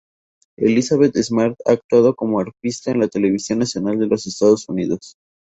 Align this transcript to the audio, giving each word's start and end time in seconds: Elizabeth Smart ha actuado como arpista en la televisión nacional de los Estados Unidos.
Elizabeth 0.57 1.15
Smart 1.17 1.59
ha 1.67 1.73
actuado 1.73 2.15
como 2.15 2.39
arpista 2.39 2.89
en 2.89 3.01
la 3.01 3.07
televisión 3.07 3.59
nacional 3.59 3.99
de 3.99 4.07
los 4.07 4.25
Estados 4.25 4.67
Unidos. 4.67 5.15